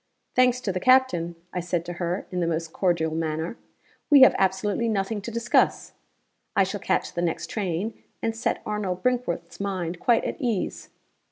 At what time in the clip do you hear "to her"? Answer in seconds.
1.85-2.25